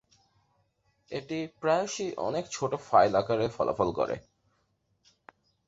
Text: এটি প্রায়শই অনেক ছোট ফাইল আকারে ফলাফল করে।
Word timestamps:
এটি 1.11 1.39
প্রায়শই 1.61 2.09
অনেক 2.19 2.45
ছোট 2.51 2.71
ফাইল 2.87 3.11
আকারে 3.15 3.47
ফলাফল 3.49 3.89
করে। 3.93 4.15